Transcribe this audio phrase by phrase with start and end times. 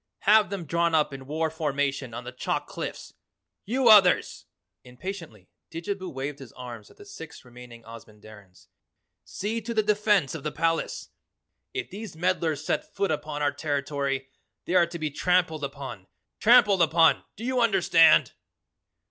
[0.21, 3.13] Have them drawn up in war formation on the chalk cliffs.
[3.65, 4.47] You others!"
[4.83, 8.65] impatiently Didjabo waved his arms at the six remaining Ozamandarins,
[9.23, 11.09] "See to the defense of the palace!
[11.71, 14.29] If these meddlers set foot upon our territory
[14.65, 16.07] they are to be trampled upon,
[16.39, 18.31] trampled upon do you understand?"